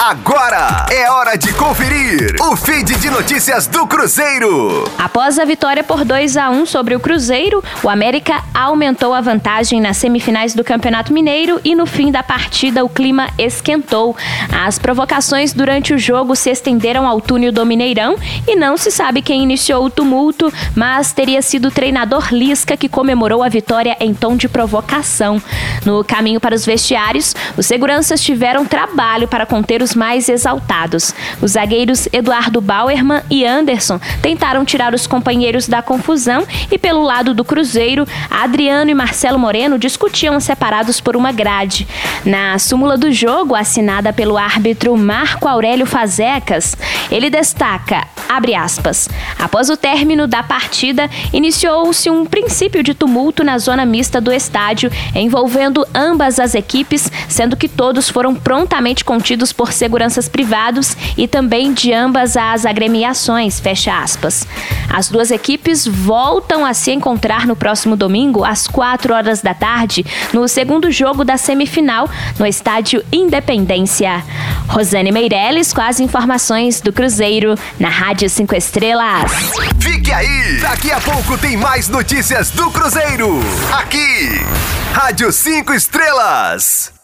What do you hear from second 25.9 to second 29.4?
caminho para os vestiários, os seguranças tiveram trabalho